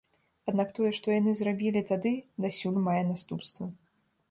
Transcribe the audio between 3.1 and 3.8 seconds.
наступствы.